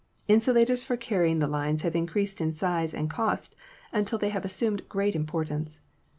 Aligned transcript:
Insulators 0.27 0.83
for 0.83 0.97
carrying 0.97 1.37
the 1.37 1.47
lines 1.47 1.83
have 1.83 1.95
increased 1.95 2.41
in 2.41 2.53
size 2.55 2.91
and 2.91 3.07
cost 3.07 3.55
until 3.93 4.17
they 4.17 4.29
have 4.29 4.43
assumed 4.45 4.89
great 4.89 5.15
importance. 5.15 5.79